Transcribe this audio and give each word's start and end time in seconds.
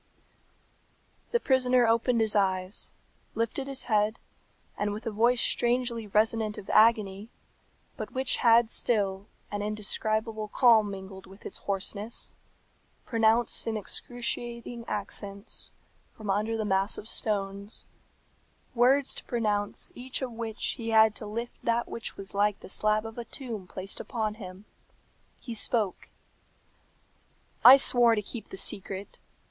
The 1.29 1.39
prisoner 1.39 1.85
opened 1.85 2.21
his 2.21 2.35
eyes, 2.35 2.91
lifted 3.35 3.67
his 3.67 3.83
head, 3.83 4.17
and, 4.75 4.93
with 4.93 5.05
a 5.05 5.11
voice 5.11 5.39
strangely 5.41 6.07
resonant 6.07 6.57
of 6.57 6.71
agony, 6.71 7.29
but 7.97 8.11
which 8.11 8.37
had 8.37 8.71
still 8.71 9.27
an 9.51 9.61
indescribable 9.61 10.47
calm 10.47 10.89
mingled 10.89 11.27
with 11.27 11.45
its 11.45 11.59
hoarseness, 11.59 12.33
pronounced 13.05 13.67
in 13.67 13.77
excruciating 13.77 14.85
accents, 14.87 15.69
from 16.17 16.31
under 16.31 16.57
the 16.57 16.65
mass 16.65 16.97
of 16.97 17.07
stones, 17.07 17.85
words 18.73 19.13
to 19.13 19.23
pronounce 19.25 19.91
each 19.93 20.23
of 20.23 20.31
which 20.31 20.63
he 20.79 20.89
had 20.89 21.13
to 21.13 21.27
lift 21.27 21.63
that 21.63 21.87
which 21.87 22.17
was 22.17 22.33
like 22.33 22.59
the 22.61 22.69
slab 22.69 23.05
of 23.05 23.19
a 23.19 23.25
tomb 23.25 23.67
placed 23.67 23.99
upon 23.99 24.33
him. 24.41 24.65
He 25.39 25.53
spoke, 25.53 26.09
"I 27.63 27.77
swore 27.77 28.15
to 28.15 28.23
keep 28.23 28.49
the 28.49 28.57
secret. 28.57 29.19